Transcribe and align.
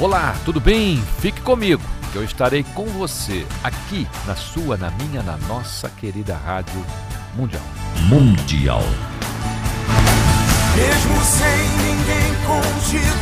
Olá, 0.00 0.34
tudo 0.46 0.58
bem? 0.58 0.96
Fique 1.18 1.42
comigo, 1.42 1.82
que 2.10 2.16
eu 2.16 2.24
estarei 2.24 2.64
com 2.64 2.86
você 2.86 3.46
aqui 3.62 4.08
na 4.26 4.34
sua, 4.34 4.74
na 4.74 4.90
minha, 4.92 5.22
na 5.22 5.36
nossa 5.46 5.90
querida 5.90 6.34
Rádio 6.38 6.82
Mundial. 7.34 7.62
Mundial. 8.08 8.80
Mesmo 10.74 11.20
sem 11.20 11.68
ninguém 11.84 12.34
contigo, 12.46 13.14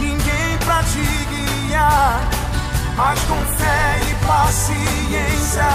ninguém 0.00 0.58
pra 0.64 0.82
te 0.82 1.68
guiar. 1.68 2.28
Mas 2.96 3.20
com 3.20 3.40
fé 3.54 4.00
e 4.10 4.26
paciência, 4.26 5.68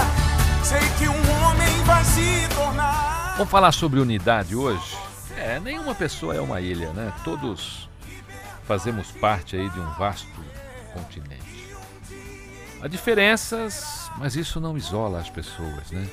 sei 0.64 0.86
que 0.98 1.08
um 1.08 1.46
homem 1.46 1.82
vai 1.86 2.04
se 2.04 2.46
tornar. 2.54 3.36
Vamos 3.38 3.50
falar 3.50 3.72
sobre 3.72 4.00
unidade 4.00 4.54
hoje? 4.54 4.98
É, 5.34 5.58
nenhuma 5.58 5.94
pessoa 5.94 6.34
é 6.34 6.42
uma 6.42 6.60
ilha, 6.60 6.92
né? 6.92 7.10
Todos 7.24 7.90
fazemos 8.64 9.10
parte 9.12 9.56
aí 9.56 9.68
de 9.70 9.80
um 9.80 9.90
vasto 9.94 10.28
continente. 10.92 11.72
Há 12.82 12.88
diferenças, 12.88 14.10
mas 14.18 14.34
isso 14.34 14.60
não 14.60 14.76
isola 14.76 15.20
as 15.20 15.30
pessoas, 15.30 15.90
né? 15.90 16.08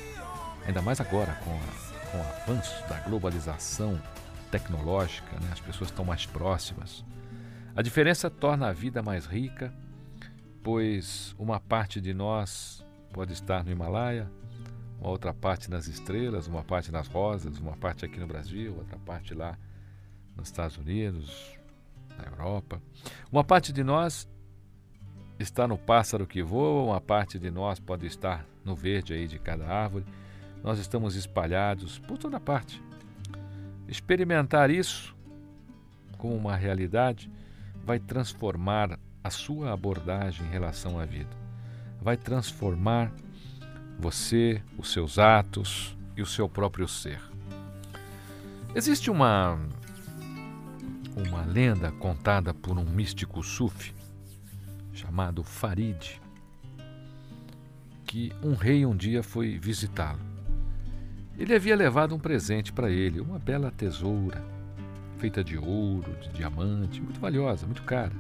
Ainda 0.65 0.81
mais 0.81 1.01
agora 1.01 1.33
com, 1.43 1.51
a, 1.51 2.11
com 2.11 2.17
o 2.17 2.21
avanço 2.21 2.87
da 2.87 2.99
globalização 2.99 3.99
tecnológica, 4.51 5.39
né? 5.39 5.49
as 5.51 5.59
pessoas 5.59 5.89
estão 5.89 6.05
mais 6.05 6.25
próximas. 6.25 7.03
A 7.75 7.81
diferença 7.81 8.29
torna 8.29 8.67
a 8.67 8.73
vida 8.73 9.01
mais 9.01 9.25
rica, 9.25 9.73
pois 10.63 11.35
uma 11.39 11.59
parte 11.59 12.01
de 12.01 12.13
nós 12.13 12.85
pode 13.13 13.33
estar 13.33 13.63
no 13.63 13.71
Himalaia, 13.71 14.29
uma 14.99 15.09
outra 15.09 15.33
parte 15.33 15.69
nas 15.69 15.87
estrelas, 15.87 16.47
uma 16.47 16.63
parte 16.63 16.91
nas 16.91 17.07
rosas, 17.07 17.57
uma 17.57 17.77
parte 17.77 18.05
aqui 18.05 18.19
no 18.19 18.27
Brasil, 18.27 18.75
outra 18.77 18.97
parte 18.99 19.33
lá 19.33 19.57
nos 20.35 20.49
Estados 20.49 20.77
Unidos, 20.77 21.57
na 22.19 22.29
Europa. 22.29 22.81
Uma 23.31 23.43
parte 23.43 23.71
de 23.71 23.83
nós 23.83 24.27
está 25.39 25.67
no 25.67 25.77
pássaro 25.77 26.27
que 26.27 26.43
voa, 26.43 26.91
uma 26.91 27.01
parte 27.01 27.39
de 27.39 27.49
nós 27.49 27.79
pode 27.79 28.05
estar 28.05 28.45
no 28.63 28.75
verde 28.75 29.13
aí 29.13 29.27
de 29.27 29.39
cada 29.39 29.65
árvore. 29.65 30.05
Nós 30.63 30.79
estamos 30.79 31.15
espalhados 31.15 31.97
por 31.99 32.17
toda 32.17 32.39
parte. 32.39 32.81
Experimentar 33.87 34.69
isso 34.69 35.15
como 36.17 36.35
uma 36.35 36.55
realidade 36.55 37.31
vai 37.83 37.97
transformar 37.97 38.99
a 39.23 39.29
sua 39.29 39.71
abordagem 39.73 40.45
em 40.45 40.49
relação 40.49 40.99
à 40.99 41.05
vida. 41.05 41.29
Vai 42.01 42.17
transformar 42.17 43.11
você, 43.97 44.61
os 44.77 44.91
seus 44.91 45.17
atos 45.17 45.97
e 46.15 46.21
o 46.21 46.25
seu 46.25 46.47
próprio 46.47 46.87
ser. 46.87 47.21
Existe 48.75 49.09
uma 49.09 49.59
uma 51.15 51.43
lenda 51.43 51.91
contada 51.91 52.53
por 52.53 52.77
um 52.77 52.85
místico 52.85 53.43
sufi 53.43 53.93
chamado 54.99 55.43
Farid, 55.43 56.19
que 58.05 58.33
um 58.43 58.53
rei 58.53 58.85
um 58.85 58.95
dia 58.95 59.23
foi 59.23 59.57
visitá-lo. 59.57 60.19
Ele 61.37 61.55
havia 61.55 61.75
levado 61.75 62.13
um 62.13 62.19
presente 62.19 62.73
para 62.73 62.91
ele, 62.91 63.21
uma 63.21 63.39
bela 63.39 63.71
tesoura, 63.71 64.43
feita 65.17 65.41
de 65.41 65.57
ouro, 65.57 66.11
de 66.21 66.29
diamante, 66.29 67.01
muito 67.01 67.19
valiosa, 67.19 67.65
muito 67.65 67.83
cara. 67.83 68.11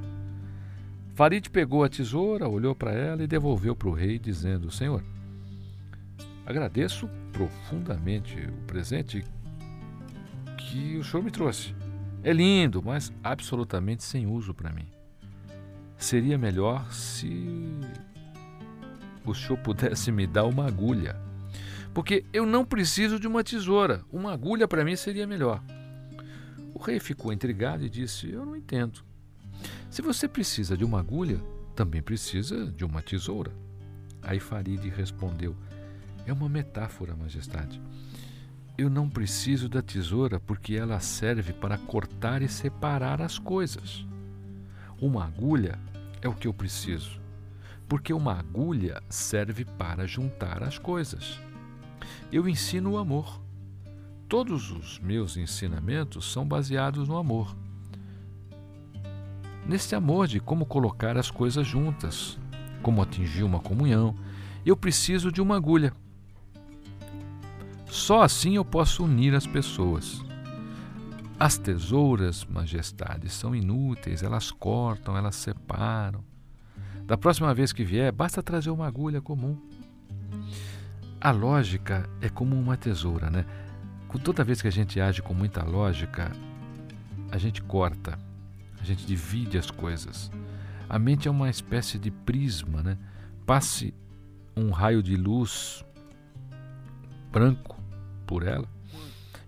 Farid 1.15 1.49
pegou 1.49 1.83
a 1.83 1.89
tesoura, 1.89 2.47
olhou 2.47 2.73
para 2.73 2.93
ela 2.93 3.23
e 3.23 3.27
devolveu 3.27 3.75
para 3.75 3.89
o 3.89 3.93
rei, 3.93 4.17
dizendo: 4.17 4.71
Senhor, 4.71 5.03
agradeço 6.45 7.09
profundamente 7.33 8.37
o 8.39 8.65
presente 8.65 9.25
que 10.57 10.97
o 10.97 11.03
senhor 11.03 11.23
me 11.23 11.31
trouxe. 11.31 11.75
É 12.23 12.33
lindo, 12.33 12.81
mas 12.83 13.13
absolutamente 13.23 14.03
sem 14.03 14.27
uso 14.27 14.53
para 14.53 14.71
mim. 14.71 14.87
Seria 15.97 16.37
melhor 16.37 16.91
se 16.91 17.47
o 19.25 19.33
senhor 19.33 19.57
pudesse 19.57 20.11
me 20.11 20.27
dar 20.27 20.45
uma 20.45 20.67
agulha. 20.67 21.15
Porque 21.93 22.25
eu 22.31 22.45
não 22.45 22.65
preciso 22.65 23.19
de 23.19 23.27
uma 23.27 23.43
tesoura. 23.43 24.03
Uma 24.11 24.33
agulha 24.33 24.67
para 24.67 24.83
mim 24.83 24.95
seria 24.95 25.25
melhor. 25.25 25.63
O 26.73 26.79
rei 26.79 26.99
ficou 26.99 27.33
intrigado 27.33 27.83
e 27.83 27.89
disse: 27.89 28.29
Eu 28.29 28.45
não 28.45 28.55
entendo. 28.55 29.03
Se 29.89 30.01
você 30.01 30.27
precisa 30.27 30.77
de 30.77 30.85
uma 30.85 30.99
agulha, 30.99 31.41
também 31.75 32.01
precisa 32.01 32.71
de 32.71 32.85
uma 32.85 33.01
tesoura. 33.01 33.51
Aí 34.21 34.39
Farid 34.39 34.87
respondeu: 34.89 35.55
É 36.25 36.33
uma 36.33 36.47
metáfora, 36.47 37.15
majestade. 37.15 37.81
Eu 38.79 38.89
não 38.89 39.09
preciso 39.09 39.67
da 39.67 39.81
tesoura 39.81 40.39
porque 40.39 40.73
ela 40.73 41.01
serve 41.01 41.51
para 41.51 41.77
cortar 41.77 42.41
e 42.41 42.47
separar 42.47 43.21
as 43.21 43.37
coisas. 43.37 44.07
Uma 45.01 45.25
agulha 45.25 45.77
é 46.21 46.29
o 46.29 46.33
que 46.33 46.47
eu 46.47 46.53
preciso, 46.53 47.19
porque 47.89 48.13
uma 48.13 48.39
agulha 48.39 49.03
serve 49.09 49.65
para 49.65 50.07
juntar 50.07 50.63
as 50.63 50.77
coisas. 50.77 51.41
Eu 52.31 52.47
ensino 52.47 52.91
o 52.91 52.97
amor. 52.97 53.41
Todos 54.29 54.71
os 54.71 54.97
meus 54.99 55.35
ensinamentos 55.35 56.31
são 56.31 56.47
baseados 56.47 57.05
no 57.05 57.17
amor. 57.17 57.53
Nesse 59.67 59.93
amor 59.93 60.25
de 60.25 60.39
como 60.39 60.65
colocar 60.65 61.17
as 61.17 61.29
coisas 61.29 61.67
juntas, 61.67 62.39
como 62.81 63.01
atingir 63.01 63.43
uma 63.43 63.59
comunhão, 63.59 64.15
eu 64.65 64.77
preciso 64.77 65.33
de 65.33 65.41
uma 65.41 65.57
agulha. 65.57 65.91
Só 67.89 68.21
assim 68.21 68.55
eu 68.55 68.63
posso 68.63 69.03
unir 69.03 69.33
as 69.33 69.47
pessoas. 69.47 70.23
As 71.39 71.57
tesouras, 71.57 72.45
majestade, 72.45 73.29
são 73.29 73.55
inúteis, 73.55 74.21
elas 74.21 74.51
cortam, 74.51 75.17
elas 75.17 75.35
separam. 75.35 76.23
Da 77.05 77.17
próxima 77.17 77.51
vez 77.53 77.73
que 77.73 77.83
vier, 77.83 78.11
basta 78.11 78.43
trazer 78.43 78.69
uma 78.69 78.85
agulha 78.85 79.19
comum. 79.19 79.57
A 81.19 81.31
lógica 81.31 82.07
é 82.21 82.29
como 82.29 82.55
uma 82.55 82.77
tesoura, 82.77 83.29
né? 83.29 83.45
Toda 84.23 84.43
vez 84.43 84.61
que 84.61 84.67
a 84.67 84.71
gente 84.71 85.01
age 85.01 85.21
com 85.21 85.33
muita 85.33 85.63
lógica, 85.63 86.31
a 87.31 87.37
gente 87.37 87.61
corta, 87.63 88.19
a 88.79 88.83
gente 88.83 89.05
divide 89.05 89.57
as 89.57 89.71
coisas. 89.71 90.31
A 90.87 90.99
mente 90.99 91.27
é 91.27 91.31
uma 91.31 91.49
espécie 91.49 91.97
de 91.97 92.11
prisma, 92.11 92.83
né? 92.83 92.97
Passe 93.45 93.93
um 94.55 94.69
raio 94.69 95.01
de 95.01 95.15
luz 95.15 95.83
branco 97.31 97.78
por 98.29 98.45
ela, 98.45 98.67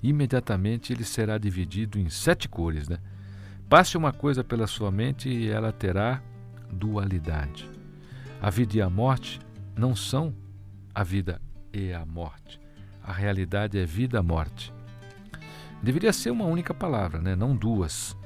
imediatamente 0.01 0.91
ele 0.91 1.03
será 1.03 1.37
dividido 1.37 1.99
em 1.99 2.09
sete 2.09 2.49
cores. 2.49 2.89
Né? 2.89 2.97
Passe 3.69 3.95
uma 3.95 4.11
coisa 4.11 4.43
pela 4.43 4.65
sua 4.65 4.89
mente 4.89 5.29
e 5.29 5.51
ela 5.51 5.71
terá 5.71 6.19
dualidade. 6.71 7.69
A 8.41 8.49
vida 8.49 8.77
e 8.77 8.81
a 8.81 8.89
morte 8.89 9.39
não 9.77 9.95
são 9.95 10.33
a 10.95 11.03
vida 11.03 11.39
e 11.71 11.93
a 11.93 12.03
morte. 12.03 12.59
A 13.03 13.13
realidade 13.13 13.77
é 13.77 13.85
vida-morte. 13.85 14.73
Deveria 15.83 16.11
ser 16.11 16.31
uma 16.31 16.45
única 16.45 16.73
palavra, 16.73 17.21
né? 17.21 17.35
não 17.35 17.55
duas. 17.55 18.17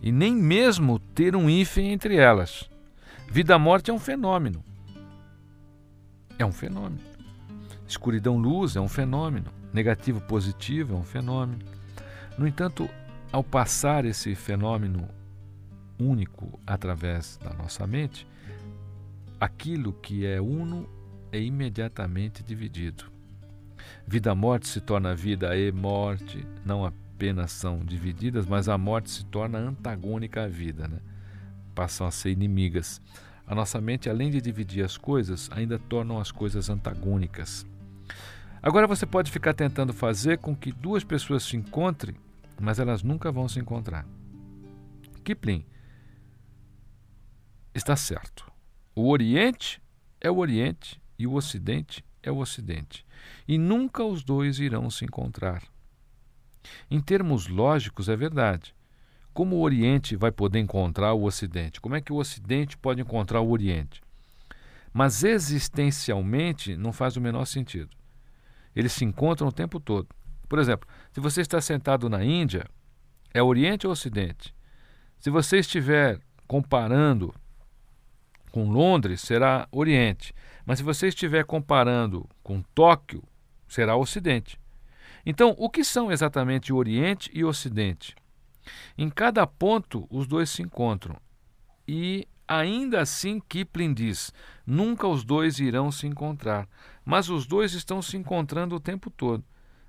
E 0.00 0.10
nem 0.10 0.34
mesmo 0.34 0.98
ter 0.98 1.36
um 1.36 1.48
hífen 1.48 1.92
entre 1.92 2.16
elas. 2.16 2.68
Vida-morte 3.30 3.92
é 3.92 3.94
um 3.94 4.00
fenômeno. 4.00 4.64
É 6.36 6.44
um 6.44 6.52
fenômeno. 6.52 7.11
Escuridão-luz 7.92 8.74
é 8.74 8.80
um 8.80 8.88
fenômeno. 8.88 9.52
Negativo-positivo 9.70 10.94
é 10.94 10.96
um 10.96 11.04
fenômeno. 11.04 11.62
No 12.38 12.46
entanto, 12.48 12.88
ao 13.30 13.44
passar 13.44 14.06
esse 14.06 14.34
fenômeno 14.34 15.06
único 16.00 16.58
através 16.66 17.38
da 17.44 17.52
nossa 17.52 17.86
mente, 17.86 18.26
aquilo 19.38 19.92
que 19.92 20.24
é 20.24 20.40
uno 20.40 20.88
é 21.30 21.38
imediatamente 21.38 22.42
dividido. 22.42 23.04
Vida-morte 24.06 24.68
se 24.68 24.80
torna 24.80 25.14
vida 25.14 25.54
e 25.54 25.70
morte, 25.70 26.46
não 26.64 26.86
apenas 26.86 27.52
são 27.52 27.84
divididas, 27.84 28.46
mas 28.46 28.70
a 28.70 28.78
morte 28.78 29.10
se 29.10 29.24
torna 29.26 29.58
antagônica 29.58 30.42
à 30.42 30.48
vida, 30.48 30.88
né? 30.88 30.98
passam 31.74 32.06
a 32.06 32.10
ser 32.10 32.30
inimigas. 32.30 33.02
A 33.46 33.54
nossa 33.54 33.82
mente, 33.82 34.08
além 34.08 34.30
de 34.30 34.40
dividir 34.40 34.82
as 34.82 34.96
coisas, 34.96 35.50
ainda 35.52 35.78
tornam 35.78 36.18
as 36.18 36.32
coisas 36.32 36.70
antagônicas. 36.70 37.70
Agora 38.62 38.86
você 38.86 39.04
pode 39.04 39.30
ficar 39.30 39.54
tentando 39.54 39.92
fazer 39.92 40.38
com 40.38 40.54
que 40.54 40.70
duas 40.70 41.02
pessoas 41.02 41.42
se 41.42 41.56
encontrem, 41.56 42.14
mas 42.60 42.78
elas 42.78 43.02
nunca 43.02 43.32
vão 43.32 43.48
se 43.48 43.58
encontrar. 43.58 44.06
Kipling 45.24 45.64
está 47.74 47.96
certo. 47.96 48.50
O 48.94 49.08
Oriente 49.08 49.80
é 50.20 50.30
o 50.30 50.36
Oriente 50.36 51.00
e 51.18 51.26
o 51.26 51.34
Ocidente 51.34 52.04
é 52.22 52.30
o 52.30 52.38
Ocidente. 52.38 53.04
E 53.46 53.58
nunca 53.58 54.04
os 54.04 54.22
dois 54.22 54.58
irão 54.58 54.90
se 54.90 55.04
encontrar. 55.04 55.62
Em 56.90 57.00
termos 57.00 57.48
lógicos, 57.48 58.08
é 58.08 58.16
verdade. 58.16 58.74
Como 59.32 59.56
o 59.56 59.60
Oriente 59.60 60.14
vai 60.14 60.30
poder 60.30 60.58
encontrar 60.58 61.14
o 61.14 61.24
Ocidente? 61.24 61.80
Como 61.80 61.96
é 61.96 62.00
que 62.00 62.12
o 62.12 62.16
Ocidente 62.16 62.76
pode 62.76 63.00
encontrar 63.00 63.40
o 63.40 63.50
Oriente? 63.50 64.02
Mas 64.92 65.24
existencialmente 65.24 66.76
não 66.76 66.92
faz 66.92 67.16
o 67.16 67.20
menor 67.20 67.46
sentido. 67.46 67.90
Eles 68.74 68.92
se 68.92 69.04
encontram 69.04 69.48
o 69.48 69.52
tempo 69.52 69.80
todo. 69.80 70.08
Por 70.48 70.58
exemplo, 70.58 70.88
se 71.10 71.20
você 71.20 71.40
está 71.40 71.60
sentado 71.60 72.10
na 72.10 72.22
Índia, 72.24 72.66
é 73.32 73.42
Oriente 73.42 73.86
ou 73.86 73.92
Ocidente? 73.92 74.54
Se 75.18 75.30
você 75.30 75.58
estiver 75.58 76.20
comparando 76.46 77.34
com 78.50 78.70
Londres, 78.70 79.22
será 79.22 79.66
Oriente. 79.72 80.34
Mas 80.66 80.78
se 80.78 80.84
você 80.84 81.08
estiver 81.08 81.44
comparando 81.44 82.28
com 82.42 82.60
Tóquio, 82.74 83.22
será 83.66 83.96
Ocidente. 83.96 84.60
Então, 85.24 85.54
o 85.56 85.70
que 85.70 85.84
são 85.84 86.12
exatamente 86.12 86.72
Oriente 86.72 87.30
e 87.32 87.44
Ocidente? 87.44 88.14
Em 88.98 89.08
cada 89.08 89.46
ponto, 89.46 90.06
os 90.10 90.26
dois 90.26 90.50
se 90.50 90.62
encontram. 90.62 91.16
E 91.86 92.28
ainda 92.46 93.00
assim, 93.00 93.40
Kipling 93.40 93.94
diz: 93.94 94.32
nunca 94.66 95.06
os 95.06 95.24
dois 95.24 95.58
irão 95.58 95.90
se 95.90 96.06
encontrar, 96.06 96.68
mas 97.04 97.28
os 97.28 97.46
dois 97.46 97.72
estão 97.72 98.00
se 98.02 98.16
encontrando 98.16 98.76
o 98.76 98.80
tempo 98.80 99.10
todo. 99.10 99.44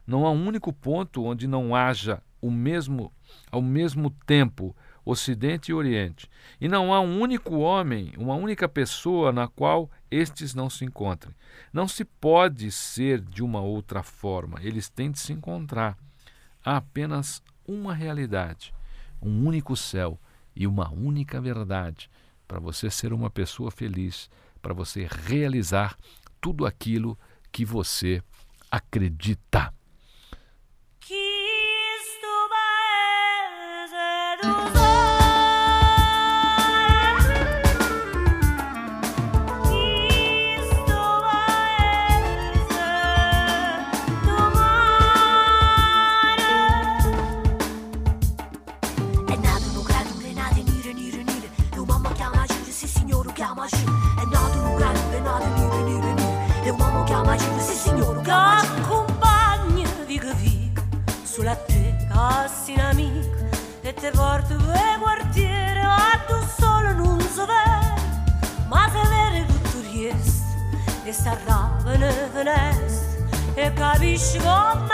Não 0.05 0.25
há 0.25 0.31
um 0.31 0.47
único 0.47 0.73
ponto 0.73 1.23
onde 1.23 1.47
não 1.47 1.75
haja 1.75 2.21
o 2.41 2.51
mesmo, 2.51 3.11
ao 3.49 3.61
mesmo 3.61 4.09
tempo, 4.25 4.75
Ocidente 5.05 5.71
e 5.71 5.73
Oriente. 5.73 6.29
E 6.59 6.67
não 6.67 6.93
há 6.93 6.99
um 6.99 7.19
único 7.21 7.55
homem, 7.57 8.13
uma 8.17 8.35
única 8.35 8.67
pessoa 8.67 9.31
na 9.31 9.47
qual 9.47 9.89
estes 10.11 10.53
não 10.53 10.69
se 10.69 10.85
encontrem. 10.85 11.33
Não 11.71 11.87
se 11.87 12.03
pode 12.03 12.71
ser 12.71 13.21
de 13.21 13.43
uma 13.43 13.61
outra 13.61 14.03
forma, 14.03 14.59
eles 14.61 14.89
têm 14.89 15.11
de 15.11 15.19
se 15.19 15.33
encontrar. 15.33 15.97
Há 16.63 16.77
apenas 16.77 17.41
uma 17.65 17.93
realidade, 17.93 18.73
um 19.21 19.45
único 19.45 19.75
céu 19.75 20.19
e 20.55 20.67
uma 20.67 20.91
única 20.91 21.41
verdade 21.41 22.09
para 22.53 22.59
você 22.59 22.87
ser 22.87 23.11
uma 23.13 23.31
pessoa 23.31 23.71
feliz, 23.71 24.29
para 24.61 24.75
você 24.75 25.07
realizar 25.09 25.97
tudo 26.39 26.67
aquilo 26.67 27.17
que 27.51 27.65
você 27.65 28.21
acredita. 28.69 29.73
niente 64.03 64.11
porte 64.17 64.53
e 64.53 64.99
quartiere, 64.99 65.79
a 65.79 66.19
tu 66.27 66.35
solo 66.57 66.91
non 66.93 67.21
so 67.21 67.45
ma 68.67 68.89
se 68.91 68.99
vede 69.07 69.45
tutto 69.45 69.79
riest, 69.79 70.43
e 71.05 71.13
sta 71.13 71.37
ravene 71.45 72.29
venest, 72.33 73.23
e 73.53 73.71
capisci 73.73 74.37
come 74.39 74.92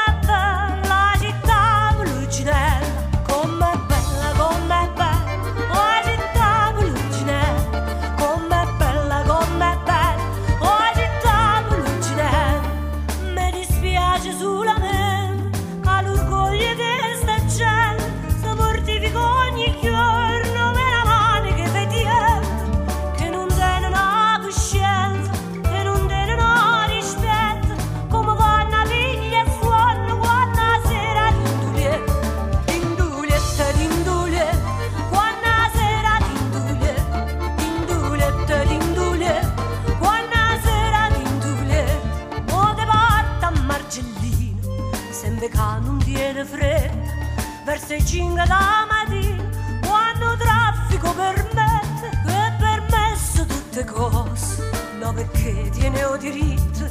i 47.96 48.06
cinque 48.06 48.46
da 48.46 48.86
mattina 48.88 49.44
quando 49.88 50.38
traffico 50.38 51.14
permette 51.14 52.10
è 52.26 52.54
permesso 52.60 53.46
tutte 53.46 53.84
cose. 53.84 54.70
No 55.00 55.14
perché 55.14 55.70
tiene 55.72 56.04
o 56.04 56.16
diritto 56.18 56.88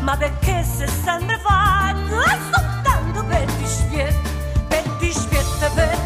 ma 0.00 0.16
perché 0.16 0.62
se 0.64 0.86
sempre 0.86 1.38
fatto 1.38 2.20
è 2.20 2.38
soltanto 2.52 3.24
per 3.24 3.44
dispietto 3.52 4.30
per 4.68 4.82
dispietto 4.98 5.70
per 5.74 6.01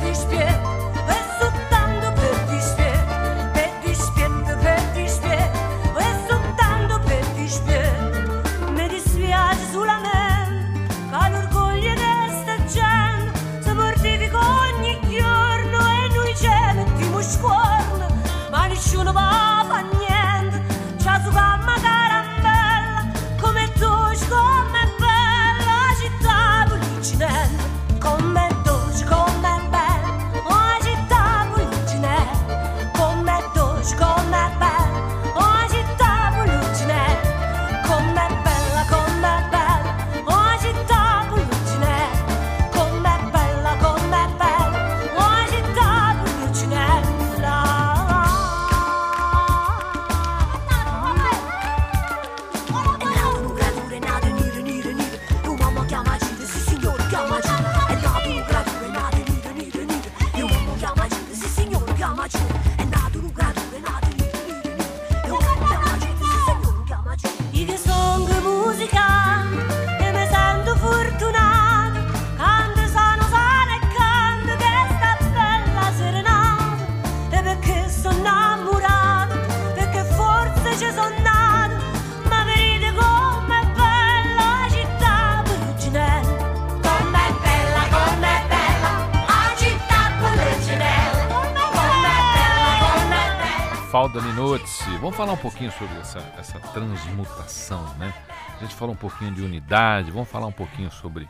Mafalda 93.97 94.21
Minozzi. 94.21 94.99
Vamos 95.00 95.17
falar 95.17 95.33
um 95.33 95.38
pouquinho 95.38 95.73
sobre 95.73 95.97
essa, 95.97 96.19
essa 96.37 96.61
transmutação, 96.61 97.83
né? 97.97 98.12
A 98.55 98.59
gente 98.62 98.75
falou 98.75 98.95
um 98.95 98.99
pouquinho 98.99 99.33
de 99.35 99.41
unidade, 99.41 100.11
vamos 100.11 100.29
falar 100.29 100.47
um 100.47 100.53
pouquinho 100.53 100.91
sobre 100.91 101.26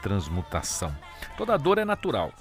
transmutação. 0.00 0.96
Toda 1.36 1.56
dor 1.56 1.78
é 1.78 1.84
natural. 1.84 2.32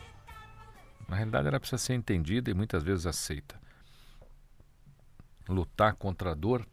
Na 1.09 1.15
realidade, 1.15 1.47
ela 1.47 1.59
precisa 1.59 1.79
ser 1.79 1.95
entendida 1.95 2.51
e 2.51 2.53
muitas 2.53 2.83
vezes 2.83 3.07
aceita. 3.07 3.59
Lutar 5.49 5.95
contra 5.95 6.33
a 6.33 6.35
dor 6.35 6.63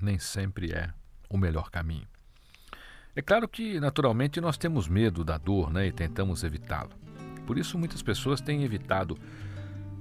nem 0.00 0.20
sempre 0.20 0.72
é 0.72 0.88
o 1.28 1.36
melhor 1.36 1.68
caminho. 1.68 2.06
É 3.16 3.20
claro 3.20 3.48
que, 3.48 3.80
naturalmente, 3.80 4.40
nós 4.40 4.56
temos 4.56 4.86
medo 4.86 5.24
da 5.24 5.36
dor 5.36 5.68
né, 5.68 5.88
e 5.88 5.92
tentamos 5.92 6.44
evitá-lo. 6.44 6.92
Por 7.44 7.58
isso, 7.58 7.76
muitas 7.76 8.02
pessoas 8.02 8.40
têm 8.40 8.62
evitado 8.62 9.18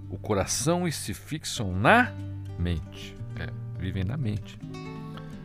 o 0.10 0.18
coração 0.18 0.88
e 0.88 0.92
se 0.92 1.14
fixam 1.14 1.76
na 1.76 2.12
mente. 2.58 3.16
É, 3.38 3.50
vivem 3.80 4.04
na 4.04 4.18
mente. 4.18 4.58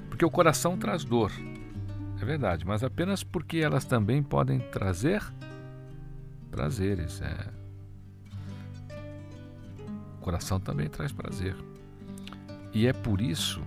Porque 0.08 0.24
o 0.24 0.30
coração 0.30 0.76
traz 0.76 1.04
dor, 1.04 1.32
é 2.20 2.24
verdade, 2.24 2.66
mas 2.66 2.84
apenas 2.84 3.24
porque 3.24 3.58
elas 3.58 3.84
também 3.84 4.22
podem 4.22 4.58
trazer 4.58 5.22
prazeres. 6.50 7.22
É. 7.22 7.48
O 10.18 10.20
coração 10.20 10.60
também 10.60 10.88
traz 10.88 11.12
prazer. 11.12 11.56
E 12.74 12.86
é 12.86 12.92
por 12.92 13.20
isso 13.20 13.62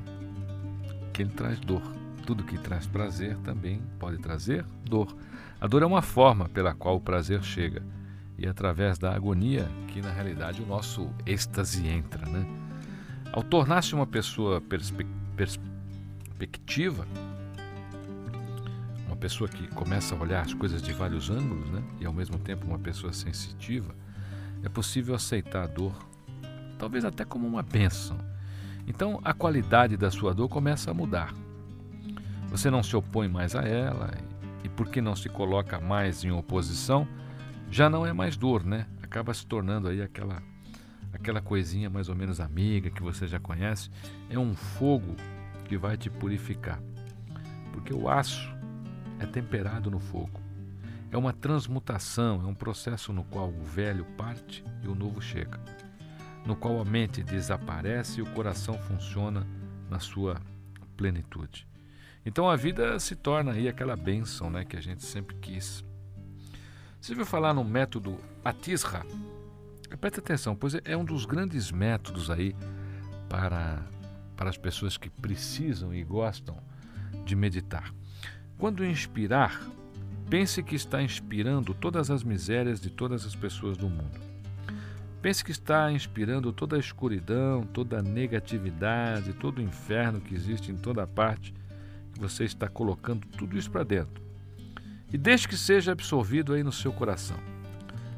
que 1.12 1.24
ele 1.24 1.32
traz 1.32 1.60
dor. 1.60 1.82
Tudo 2.26 2.44
que 2.44 2.58
traz 2.58 2.86
prazer 2.86 3.36
também 3.38 3.82
pode 4.00 4.18
trazer 4.20 4.64
dor. 4.86 5.16
A 5.60 5.68
dor 5.68 5.82
é 5.82 5.86
uma 5.86 6.02
forma 6.02 6.48
pela 6.48 6.74
qual 6.74 6.98
o 6.98 7.02
prazer 7.02 7.44
chega. 7.44 7.82
E 8.44 8.48
através 8.48 9.00
da 9.00 9.16
agonia 9.16 9.68
que, 9.88 10.02
na 10.02 10.12
realidade, 10.12 10.62
o 10.62 10.66
nosso 10.66 11.10
êxtase 11.26 11.88
entra. 11.88 12.30
Né? 12.30 12.46
Ao 13.32 13.42
tornar-se 13.42 13.96
uma 13.96 14.06
pessoa 14.06 14.62
perspe 14.62 15.08
perspectiva, 15.36 17.08
uma 19.08 19.16
pessoa 19.16 19.50
que 19.50 19.68
começa 19.70 20.14
a 20.14 20.20
olhar 20.20 20.42
as 20.42 20.54
coisas 20.54 20.82
de 20.82 20.94
vários 20.94 21.32
ângulos 21.32 21.70
né? 21.70 21.82
e, 22.00 22.06
ao 22.06 22.14
mesmo 22.14 22.38
tempo, 22.38 22.68
uma 22.68 22.78
pessoa 22.78 23.14
sensitiva, 23.14 23.96
é 24.62 24.70
possível 24.70 25.16
aceitar 25.16 25.64
a 25.64 25.68
dor, 25.68 25.94
talvez 26.78 27.04
até 27.04 27.26
como 27.26 27.48
uma 27.48 27.64
bênção 27.64 28.18
então 28.88 29.20
a 29.24 29.34
qualidade 29.34 29.98
da 29.98 30.12
sua 30.12 30.34
dor 30.34 30.50
começa 30.50 30.92
a 30.92 30.94
mudar. 30.94 31.34
Você 32.50 32.70
não 32.70 32.84
se 32.84 32.96
opõe 32.96 33.28
mais 33.28 33.56
a 33.56 33.62
ela 33.62 34.12
e 34.64 34.70
porque 34.70 35.02
não 35.02 35.16
se 35.16 35.30
coloca 35.30 35.80
mais 35.80 36.24
em 36.24 36.32
oposição, 36.32 37.08
já 37.74 37.90
não 37.90 38.06
é 38.06 38.14
mais 38.14 38.38
dor, 38.38 38.64
né? 38.64 38.88
Acaba 39.02 39.34
se 39.34 39.46
tornando 39.46 39.88
aí 39.88 40.02
aquela 40.02 40.42
aquela 41.12 41.42
coisinha 41.42 41.90
mais 41.90 42.10
ou 42.10 42.16
menos 42.16 42.40
amiga 42.40 42.90
que 42.90 43.04
você 43.04 43.28
já 43.28 43.40
conhece, 43.40 43.90
é 44.30 44.40
um 44.40 44.56
fogo 44.56 45.16
que 45.66 45.78
vai 45.78 45.96
te 45.96 46.10
purificar. 46.10 46.82
Porque 47.72 47.94
o 47.94 48.10
aço 48.10 48.52
é 49.20 49.26
temperado 49.26 49.92
no 49.92 50.00
fogo. 50.00 50.42
É 51.12 51.18
uma 51.18 51.32
transmutação, 51.32 52.42
é 52.42 52.48
um 52.48 52.56
processo 52.56 53.14
no 53.14 53.24
qual 53.24 53.50
o 53.50 53.64
velho 53.64 54.06
parte 54.18 54.64
e 54.82 54.88
o 54.88 54.96
novo 54.96 55.22
chega 55.22 55.60
no 56.46 56.56
qual 56.56 56.80
a 56.80 56.86
mente 56.86 57.24
desaparece 57.24 58.20
e 58.20 58.24
o 58.24 58.30
coração 58.32 58.78
funciona 58.78 59.48
na 59.90 60.00
sua 60.00 60.42
plenitude. 60.98 61.68
Então 62.26 62.50
a 62.50 62.56
vida 62.56 63.00
se 63.00 63.16
torna 63.16 63.52
aí 63.52 63.68
aquela 63.68 63.96
bênção 63.96 64.50
né, 64.50 64.64
que 64.64 64.78
a 64.78 64.82
gente 64.82 65.04
sempre 65.04 65.36
quis. 65.38 65.84
Você 67.04 67.14
viu 67.14 67.26
falar 67.26 67.54
no 67.54 67.66
método 67.66 68.18
Atisra? 68.46 69.06
Preste 70.00 70.20
atenção, 70.20 70.56
pois 70.56 70.74
é 70.86 70.96
um 70.96 71.04
dos 71.04 71.26
grandes 71.26 71.70
métodos 71.70 72.30
aí 72.30 72.56
para, 73.28 73.86
para 74.38 74.50
as 74.50 74.56
pessoas 74.56 74.96
que 74.96 75.10
precisam 75.10 75.94
e 75.94 76.02
gostam 76.02 76.56
de 77.26 77.36
meditar. 77.36 77.94
Quando 78.58 78.86
inspirar, 78.86 79.62
pense 80.30 80.64
que 80.64 80.76
está 80.76 81.04
inspirando 81.04 81.74
todas 81.74 82.10
as 82.10 82.24
misérias 82.24 82.80
de 82.80 82.90
todas 82.90 83.26
as 83.26 83.36
pessoas 83.36 83.76
do 83.76 83.90
mundo. 83.90 84.18
Pense 85.22 85.44
que 85.44 85.52
está 85.52 85.92
inspirando 85.92 86.54
toda 86.54 86.78
a 86.78 86.80
escuridão, 86.80 87.64
toda 87.64 88.00
a 88.00 88.02
negatividade, 88.02 89.34
todo 89.34 89.58
o 89.58 89.62
inferno 89.62 90.22
que 90.22 90.34
existe 90.34 90.72
em 90.72 90.78
toda 90.78 91.06
parte, 91.06 91.54
você 92.18 92.46
está 92.46 92.70
colocando 92.70 93.28
tudo 93.28 93.58
isso 93.58 93.70
para 93.70 93.84
dentro. 93.84 94.24
E 95.14 95.18
deixe 95.18 95.48
que 95.48 95.56
seja 95.56 95.92
absorvido 95.92 96.54
aí 96.54 96.64
no 96.64 96.72
seu 96.72 96.92
coração. 96.92 97.38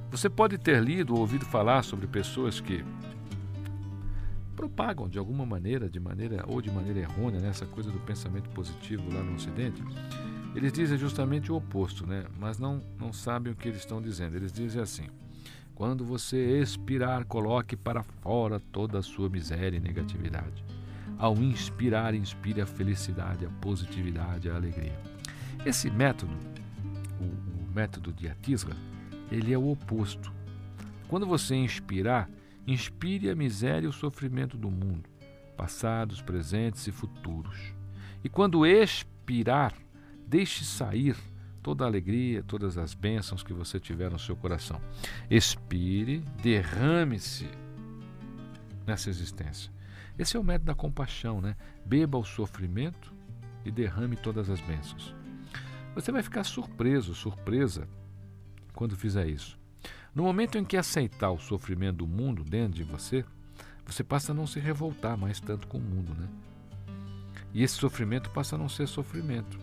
Você 0.10 0.30
pode 0.30 0.58
ter 0.58 0.82
lido 0.82 1.14
ou 1.14 1.20
ouvido 1.20 1.46
falar 1.46 1.84
sobre 1.84 2.08
pessoas 2.08 2.62
que 2.62 2.86
propagam 4.56 5.10
de 5.10 5.20
alguma 5.20 5.46
maneira, 5.46 5.90
de 5.90 6.00
maneira 6.00 6.46
ou 6.48 6.62
de 6.62 6.72
maneira 6.72 7.02
errônea, 7.02 7.42
né, 7.42 7.52
coisa 7.70 7.92
do 7.92 8.00
pensamento 8.00 8.50
positivo 8.52 9.14
lá 9.14 9.22
no 9.22 9.36
Ocidente. 9.36 9.84
Eles 10.56 10.72
dizem 10.72 10.98
justamente 10.98 11.52
o 11.52 11.58
oposto, 11.58 12.08
né? 12.08 12.24
mas 12.40 12.58
não, 12.58 12.82
não 12.98 13.12
sabem 13.12 13.52
o 13.52 13.56
que 13.58 13.68
eles 13.68 13.82
estão 13.82 14.02
dizendo. 14.02 14.38
Eles 14.38 14.54
dizem 14.54 14.82
assim: 14.82 15.08
quando 15.76 16.06
você 16.06 16.62
expirar, 16.62 17.26
coloque 17.26 17.76
para 17.76 18.04
fora 18.04 18.58
toda 18.72 19.00
a 19.00 19.04
sua 19.04 19.30
miséria 19.30 19.76
e 19.76 19.82
negatividade. 19.82 20.64
Ao 21.18 21.36
inspirar, 21.36 22.16
inspire 22.16 22.62
a 22.62 22.66
felicidade, 22.66 23.46
a 23.46 23.50
positividade, 23.50 24.50
a 24.50 24.56
alegria. 24.56 24.98
Esse 25.66 25.90
método, 25.90 26.34
o, 27.20 27.24
o 27.24 27.74
método 27.74 28.12
de 28.14 28.28
Atisra, 28.28 28.76
ele 29.32 29.54
é 29.54 29.58
o 29.58 29.70
oposto. 29.70 30.34
Quando 31.08 31.26
você 31.26 31.56
inspirar, 31.56 32.30
inspire 32.68 33.30
a 33.30 33.36
miséria 33.36 33.86
e 33.86 33.90
o 33.90 33.94
sofrimento 33.94 34.58
do 34.58 34.70
mundo, 34.70 35.10
passados, 35.56 36.22
presentes 36.22 36.86
e 36.88 36.92
futuros. 36.92 37.74
E 38.24 38.30
quando 38.30 38.66
expirar, 38.66 39.74
deixe 40.28 40.64
sair 40.64 41.16
toda 41.62 41.84
a 41.84 41.88
alegria, 41.88 42.44
todas 42.44 42.78
as 42.78 42.94
bênçãos 42.94 43.42
que 43.42 43.54
você 43.54 43.80
tiver 43.80 44.12
no 44.12 44.20
seu 44.20 44.36
coração. 44.36 44.80
Expire, 45.30 46.20
derrame-se 46.42 47.48
nessa 48.86 49.10
existência. 49.10 49.72
Esse 50.18 50.38
é 50.38 50.40
o 50.40 50.44
método 50.44 50.66
da 50.66 50.76
compaixão, 50.76 51.42
né? 51.42 51.56
Beba 51.86 52.18
o 52.18 52.24
sofrimento 52.24 53.12
e 53.66 53.72
derrame 53.72 54.16
todas 54.16 54.50
as 54.50 54.62
bênçãos. 54.62 55.15
Você 55.96 56.12
vai 56.12 56.22
ficar 56.22 56.44
surpreso, 56.44 57.16
surpresa, 57.16 57.88
quando 58.74 58.96
fizer 58.96 59.28
isso. 59.28 59.58
No 60.14 60.24
momento 60.24 60.58
em 60.58 60.64
que 60.64 60.78
aceitar 60.78 61.32
o 61.32 61.40
sofrimento 61.40 61.98
do 61.98 62.08
mundo 62.08 62.44
dentro 62.44 62.76
de 62.76 62.84
você, 62.84 63.26
você 63.86 64.04
passa 64.04 64.32
a 64.32 64.36
não 64.36 64.46
se 64.46 64.60
revoltar 64.60 65.18
mais 65.18 65.40
tanto 65.40 65.68
com 65.68 65.78
o 65.78 65.82
mundo, 65.82 66.14
né? 66.14 66.28
E 67.54 67.64
esse 67.64 67.76
sofrimento 67.76 68.30
passa 68.30 68.56
a 68.56 68.60
não 68.60 68.70
ser 68.70 68.88
sofrimento 68.88 69.58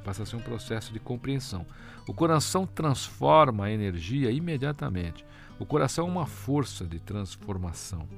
passa 0.00 0.22
a 0.22 0.26
ser 0.26 0.36
um 0.36 0.40
processo 0.40 0.92
de 0.92 0.98
compreensão. 0.98 1.66
O 2.06 2.14
coração 2.14 2.66
transforma 2.66 3.66
a 3.66 3.70
energia 3.70 4.30
imediatamente. 4.30 5.24
O 5.58 5.66
coração 5.66 6.06
é 6.06 6.10
uma 6.10 6.26
força 6.26 6.86
de 6.86 6.98
transformação. 6.98 8.08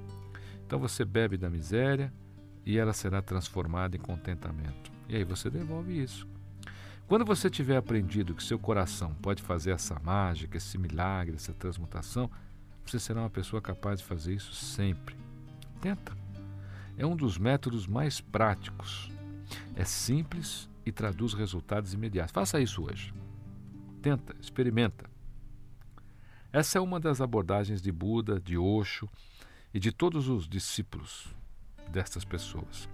Então 0.67 0.79
você 0.79 1.05
bebe 1.05 1.37
da 1.37 1.51
miséria 1.51 2.13
e 2.65 2.79
ela 2.79 2.93
será 2.93 3.21
transformada 3.21 3.97
em 3.97 4.01
contentamento. 4.01 4.91
E 5.09 5.17
aí 5.17 5.25
você 5.25 5.51
devolve 5.51 6.01
isso. 6.01 6.27
Quando 7.13 7.27
você 7.27 7.51
tiver 7.51 7.77
aprendido 7.77 8.35
que 8.35 8.43
seu 8.43 8.59
coração 8.59 9.13
pode 9.17 9.43
fazer 9.43 9.73
essa 9.73 10.01
mágica, 10.03 10.57
esse 10.57 10.79
milagre, 10.79 11.37
essa 11.37 11.53
transmutação, 11.53 12.31
você 12.87 12.99
será 12.99 13.21
uma 13.21 13.29
pessoa 13.29 13.61
capaz 13.61 14.01
de 14.01 14.07
fazer 14.07 14.33
isso 14.33 14.55
sempre. 14.55 15.15
Tenta. 15.79 16.17
É 16.97 17.05
um 17.05 17.15
dos 17.15 17.37
métodos 17.37 17.87
mais 17.87 18.19
práticos. 18.19 19.13
É 19.77 19.85
simples 19.85 20.71
e 20.87 20.91
traduz 20.91 21.35
resultados 21.35 21.93
imediatos. 21.93 22.33
Faça 22.33 22.59
isso 22.63 22.83
hoje. 22.83 23.13
Tenta, 24.01 24.35
experimenta. 24.41 25.05
Essa 26.51 26.79
é 26.79 26.81
uma 26.81 26.99
das 26.99 27.21
abordagens 27.21 27.83
de 27.83 27.93
Buda, 27.93 28.41
de 28.41 28.57
Osho 28.57 29.07
e 29.75 29.79
de 29.79 29.93
todos 29.93 30.29
os 30.29 30.49
discípulos 30.49 31.29
destas 31.91 32.25
pessoas. 32.25 32.89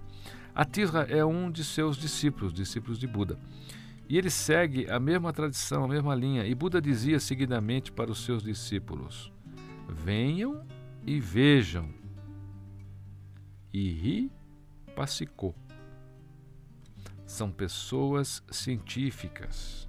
Atisra 0.53 1.03
é 1.03 1.23
um 1.23 1.49
de 1.49 1.63
seus 1.63 1.95
discípulos, 1.95 2.51
discípulos 2.51 2.99
de 2.99 3.07
Buda. 3.07 3.39
E 4.09 4.17
ele 4.17 4.29
segue 4.29 4.89
a 4.89 4.99
mesma 4.99 5.31
tradição, 5.31 5.85
a 5.85 5.87
mesma 5.87 6.15
linha. 6.15 6.45
E 6.45 6.53
Buda 6.55 6.81
dizia 6.81 7.19
seguidamente 7.19 7.91
para 7.91 8.11
os 8.11 8.25
seus 8.25 8.43
discípulos: 8.43 9.31
Venham 9.87 10.65
e 11.05 11.19
vejam. 11.19 11.87
E 13.71 13.91
ri 13.91 14.31
passicou 14.95 15.55
são 17.29 17.51
pessoas 17.51 18.43
científicas. 18.49 19.87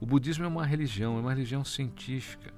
O 0.00 0.06
budismo 0.06 0.46
é 0.46 0.48
uma 0.48 0.64
religião, 0.64 1.18
é 1.18 1.20
uma 1.20 1.30
religião 1.30 1.62
científica. 1.62 2.54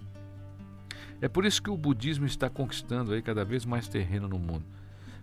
É 1.20 1.28
por 1.28 1.44
isso 1.44 1.60
que 1.60 1.70
o 1.70 1.76
budismo 1.76 2.24
está 2.24 2.48
conquistando 2.48 3.12
aí 3.12 3.20
cada 3.20 3.44
vez 3.44 3.64
mais 3.64 3.88
terreno 3.88 4.28
no 4.28 4.38
mundo. 4.38 4.64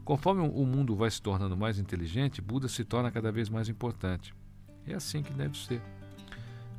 Conforme 0.03 0.41
o 0.41 0.65
mundo 0.65 0.95
vai 0.98 1.09
se 1.09 1.21
tornando 1.21 1.55
mais 1.55 1.79
inteligente, 1.79 2.41
Buda 2.41 2.67
se 2.67 2.83
torna 2.83 3.09
cada 3.09 3.31
vez 3.31 3.48
mais 3.48 3.69
importante. 3.69 4.33
É 4.89 4.96
assim 4.96 5.22
que 5.22 5.31
deve 5.31 5.58
ser. 5.58 5.81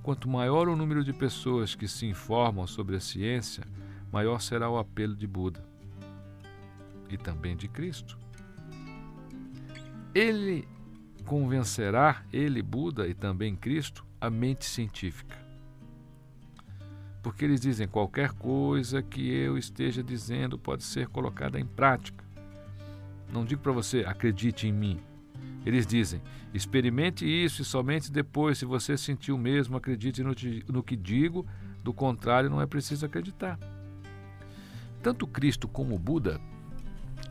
Quanto 0.02 0.29
maior 0.29 0.69
o 0.69 0.76
número 0.76 1.05
de 1.05 1.12
pessoas 1.12 1.75
que 1.75 1.87
se 1.87 2.07
informam 2.07 2.67
sobre 2.67 2.97
a 2.97 3.00
ciência, 3.00 3.64
maior 4.12 4.40
será 4.40 4.69
o 4.69 4.79
apelo 4.79 5.14
de 5.14 5.26
Buda. 5.26 5.69
e 7.09 7.17
também 7.17 7.57
de 7.57 7.67
Cristo. 7.67 8.17
Ele 10.14 10.67
convencerá, 11.25 12.25
ele, 12.33 12.62
Buda 12.62 13.09
e 13.09 13.14
também 13.14 13.57
Cristo, 13.57 14.07
a 14.21 14.31
mente 14.31 14.64
científica. 14.64 15.37
Porque 17.23 17.45
eles 17.45 17.61
dizem 17.61 17.88
qualquer 17.88 18.31
coisa 18.33 19.02
que 19.02 19.29
eu 19.29 19.59
esteja 19.59 20.02
dizendo 20.02 20.59
pode 20.59 20.85
ser 20.85 21.09
colocada 21.09 21.59
em 21.59 21.67
prática. 21.67 22.25
Não 23.33 23.45
digo 23.45 23.61
para 23.61 23.73
você 23.73 24.05
acredite 24.07 24.67
em 24.67 24.73
mim. 24.73 25.00
Eles 25.64 25.87
dizem 25.87 26.23
experimente 26.52 27.25
isso 27.25 27.62
e 27.62 27.64
somente 27.64 28.11
depois, 28.11 28.59
se 28.59 28.64
você 28.64 28.97
sentir 28.97 29.32
o 29.32 29.38
mesmo, 29.38 29.76
acredite 29.76 30.23
no, 30.23 30.35
no 30.68 30.82
que 30.82 30.97
digo, 30.97 31.47
do 31.82 31.92
contrário, 31.92 32.50
não 32.50 32.61
é 32.61 32.66
preciso 32.66 33.06
acreditar. 33.06 33.59
Tanto 35.02 35.26
Cristo 35.26 35.68
como 35.68 35.99
Buda 35.99 36.40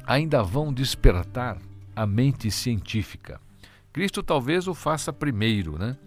ainda 0.05 0.41
vão 0.41 0.73
despertar 0.73 1.57
a 1.95 2.05
mente 2.05 2.49
científica. 2.49 3.39
Cristo 3.91 4.23
talvez 4.23 4.67
o 4.67 4.73
faça 4.73 5.11
primeiro, 5.11 5.77
né? 5.77 5.97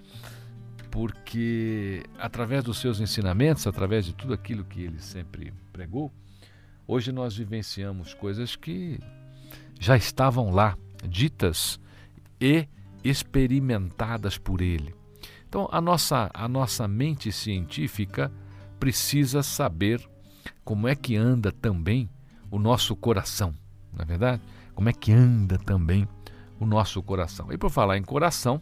Porque 0.90 2.02
através 2.18 2.64
dos 2.64 2.78
seus 2.78 3.00
ensinamentos, 3.00 3.66
através 3.66 4.04
de 4.04 4.14
tudo 4.14 4.32
aquilo 4.32 4.64
que 4.64 4.82
ele 4.82 4.98
sempre 4.98 5.52
pregou, 5.72 6.12
hoje 6.86 7.12
nós 7.12 7.36
vivenciamos 7.36 8.14
coisas 8.14 8.56
que 8.56 8.98
já 9.80 9.96
estavam 9.96 10.50
lá, 10.50 10.76
ditas 11.08 11.80
e 12.42 12.66
experimentadas 13.04 14.36
por 14.36 14.60
ele. 14.60 14.92
Então, 15.48 15.68
a 15.70 15.80
nossa, 15.80 16.28
a 16.34 16.48
nossa 16.48 16.88
mente 16.88 17.30
científica 17.30 18.32
precisa 18.80 19.42
saber 19.42 20.00
como 20.64 20.88
é 20.88 20.96
que 20.96 21.14
anda 21.14 21.52
também 21.52 22.10
o 22.50 22.58
nosso 22.58 22.96
coração, 22.96 23.54
não 23.92 24.02
é 24.02 24.04
verdade? 24.04 24.42
Como 24.74 24.88
é 24.88 24.92
que 24.92 25.12
anda 25.12 25.56
também 25.56 26.08
o 26.58 26.66
nosso 26.66 27.02
coração. 27.02 27.52
E 27.52 27.58
por 27.58 27.70
falar 27.70 27.98
em 27.98 28.02
coração, 28.02 28.60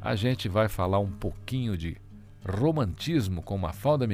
a 0.00 0.14
gente 0.14 0.48
vai 0.48 0.68
falar 0.68 0.98
um 0.98 1.10
pouquinho 1.10 1.76
de 1.76 1.96
romantismo 2.46 3.42
com 3.42 3.56
Mafalda 3.56 4.06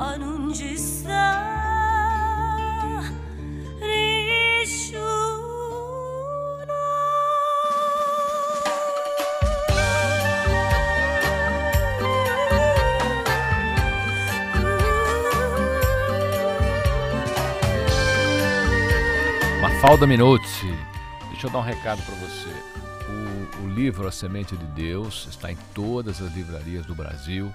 قانون 0.00 0.54
Mafalda 19.60 20.06
Minuti, 20.06 20.66
deixa 21.28 21.46
eu 21.46 21.50
dar 21.50 21.58
um 21.58 21.62
recado 21.62 22.02
para 22.02 22.14
você. 22.14 22.48
O, 23.08 23.64
o, 23.64 23.68
livro 23.68 24.08
A 24.08 24.12
Semente 24.12 24.56
de 24.56 24.66
Deus 24.66 25.26
está 25.30 25.52
em 25.52 25.56
todas 25.74 26.22
as 26.22 26.32
livrarias 26.34 26.86
do 26.86 26.94
Brasil. 26.94 27.52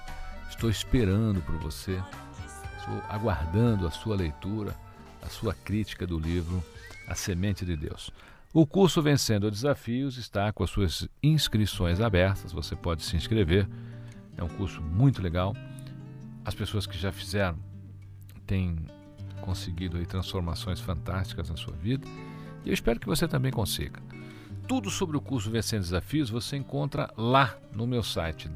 Estou 0.50 0.70
esperando 0.70 1.42
por 1.42 1.56
você. 1.58 2.02
Estou 2.86 3.02
aguardando 3.10 3.88
a 3.88 3.92
sua 3.92 4.16
leitura, 4.16 4.76
a 5.20 5.28
sua 5.28 5.56
crítica 5.56 6.06
do 6.06 6.20
livro 6.20 6.64
A 7.08 7.16
Semente 7.16 7.66
de 7.66 7.76
Deus. 7.76 8.12
O 8.54 8.64
curso 8.68 9.02
Vencendo 9.02 9.50
Desafios 9.50 10.18
está 10.18 10.54
com 10.54 10.64
as 10.64 10.70
suas 10.70 11.10
inscrições 11.24 12.00
abertas. 12.00 12.54
Você 12.54 12.76
pode 12.76 13.02
se 13.02 13.16
inscrever. 13.16 13.68
É 14.38 14.44
um 14.44 14.48
curso 14.48 14.84
muito 14.84 15.20
legal. 15.20 15.56
As 16.46 16.54
pessoas 16.54 16.86
que 16.86 16.96
já 16.96 17.12
fizeram 17.12 17.58
têm 18.46 18.78
conseguido 19.42 19.98
aí 19.98 20.06
transformações 20.06 20.80
fantásticas 20.80 21.50
na 21.50 21.58
sua 21.58 21.74
vida 21.74 22.08
e 22.64 22.70
eu 22.70 22.74
espero 22.74 23.00
que 23.00 23.08
você 23.08 23.28
também 23.28 23.52
consiga. 23.52 24.00
Tudo 24.68 24.92
sobre 24.92 25.18
o 25.18 25.22
curso 25.22 25.50
Vencendo 25.50 25.82
Desafios 25.82 26.30
você 26.30 26.56
encontra 26.56 27.12
lá 27.18 27.58
no 27.74 27.88
meu 27.88 28.04
site 28.04 28.48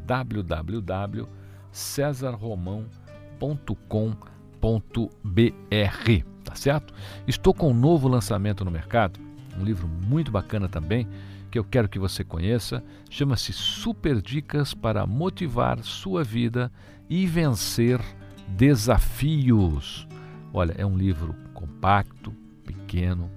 www.cesarromão.com.br, 3.39 6.23
tá 6.43 6.55
certo? 6.55 6.93
Estou 7.27 7.53
com 7.53 7.71
um 7.71 7.73
novo 7.73 8.07
lançamento 8.07 8.65
no 8.65 8.71
mercado, 8.71 9.19
um 9.57 9.63
livro 9.63 9.87
muito 9.87 10.31
bacana 10.31 10.67
também, 10.67 11.07
que 11.49 11.57
eu 11.57 11.63
quero 11.63 11.89
que 11.89 11.97
você 11.97 12.23
conheça, 12.23 12.83
chama-se 13.09 13.53
Super 13.53 14.21
Dicas 14.21 14.73
para 14.73 15.07
motivar 15.07 15.81
sua 15.83 16.23
vida 16.23 16.71
e 17.09 17.25
vencer 17.25 17.99
desafios. 18.47 20.07
Olha, 20.53 20.75
é 20.77 20.85
um 20.85 20.97
livro 20.97 21.35
compacto, 21.53 22.33
pequeno, 22.65 23.29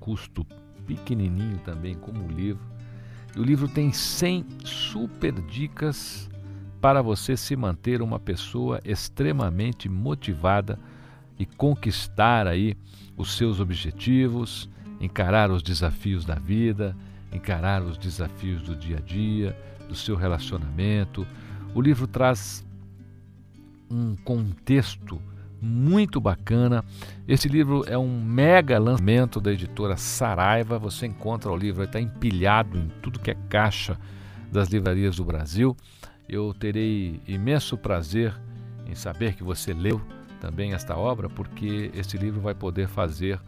custo 0.00 0.46
pequenininho 0.86 1.58
também, 1.58 1.94
como 1.94 2.24
o 2.24 2.28
livro. 2.28 2.64
E 3.34 3.40
o 3.40 3.44
livro 3.44 3.68
tem 3.68 3.92
100 3.92 4.46
super 4.64 5.32
dicas 5.32 6.28
para 6.86 7.02
você 7.02 7.36
se 7.36 7.56
manter 7.56 8.00
uma 8.00 8.20
pessoa 8.20 8.80
extremamente 8.84 9.88
motivada 9.88 10.78
e 11.36 11.44
conquistar 11.44 12.46
aí 12.46 12.76
os 13.16 13.36
seus 13.36 13.58
objetivos, 13.58 14.70
encarar 15.00 15.50
os 15.50 15.64
desafios 15.64 16.24
da 16.24 16.36
vida, 16.36 16.96
encarar 17.32 17.82
os 17.82 17.98
desafios 17.98 18.62
do 18.62 18.76
dia 18.76 18.98
a 18.98 19.00
dia, 19.00 19.58
do 19.88 19.96
seu 19.96 20.14
relacionamento. 20.14 21.26
O 21.74 21.80
livro 21.80 22.06
traz 22.06 22.64
um 23.90 24.14
contexto 24.14 25.20
muito 25.60 26.20
bacana. 26.20 26.84
Esse 27.26 27.48
livro 27.48 27.82
é 27.88 27.98
um 27.98 28.22
mega 28.22 28.78
lançamento 28.78 29.40
da 29.40 29.52
editora 29.52 29.96
Saraiva. 29.96 30.78
Você 30.78 31.04
encontra 31.04 31.50
o 31.50 31.56
livro, 31.56 31.82
está 31.82 32.00
empilhado 32.00 32.78
em 32.78 32.86
tudo 33.02 33.18
que 33.18 33.32
é 33.32 33.36
caixa 33.48 33.98
das 34.52 34.68
livrarias 34.68 35.16
do 35.16 35.24
Brasil. 35.24 35.76
Eu 36.28 36.52
terei 36.54 37.20
imenso 37.26 37.76
prazer 37.78 38.34
em 38.86 38.94
saber 38.94 39.34
que 39.34 39.42
você 39.42 39.72
leu 39.72 40.00
também 40.40 40.72
esta 40.72 40.96
obra, 40.96 41.28
porque 41.28 41.90
esse 41.94 42.16
livro 42.16 42.40
vai 42.40 42.54
poder 42.54 42.88
fazer 42.88 43.40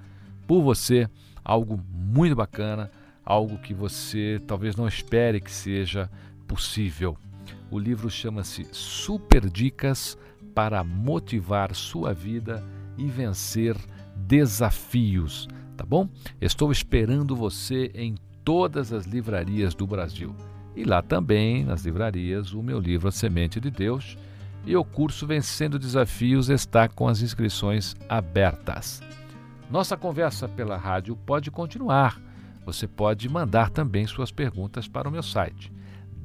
por 0.46 0.62
você 0.62 1.08
algo 1.44 1.80
muito 1.92 2.34
bacana, 2.34 2.90
algo 3.24 3.58
que 3.58 3.74
você 3.74 4.40
talvez 4.46 4.76
não 4.76 4.88
espere 4.88 5.40
que 5.40 5.50
seja 5.50 6.10
possível. 6.46 7.16
O 7.70 7.78
livro 7.78 8.08
chama-se 8.08 8.66
Super 8.72 9.48
Dicas 9.48 10.16
para 10.54 10.82
motivar 10.82 11.74
sua 11.74 12.12
vida 12.12 12.64
e 12.96 13.06
vencer 13.06 13.76
desafios, 14.16 15.46
tá 15.76 15.84
bom? 15.84 16.08
Estou 16.40 16.72
esperando 16.72 17.36
você 17.36 17.90
em 17.94 18.16
todas 18.44 18.92
as 18.92 19.04
livrarias 19.04 19.74
do 19.74 19.86
Brasil. 19.86 20.34
E 20.78 20.84
lá 20.84 21.02
também, 21.02 21.64
nas 21.64 21.84
livrarias, 21.84 22.52
o 22.52 22.62
meu 22.62 22.78
livro 22.78 23.08
A 23.08 23.10
Semente 23.10 23.60
de 23.60 23.68
Deus 23.68 24.16
e 24.64 24.76
o 24.76 24.84
curso 24.84 25.26
Vencendo 25.26 25.76
Desafios 25.76 26.48
está 26.48 26.88
com 26.88 27.08
as 27.08 27.20
inscrições 27.20 27.96
abertas. 28.08 29.02
Nossa 29.68 29.96
conversa 29.96 30.48
pela 30.48 30.76
rádio 30.76 31.16
pode 31.16 31.50
continuar. 31.50 32.22
Você 32.64 32.86
pode 32.86 33.28
mandar 33.28 33.70
também 33.70 34.06
suas 34.06 34.30
perguntas 34.30 34.86
para 34.86 35.08
o 35.08 35.10
meu 35.10 35.22
site 35.22 35.72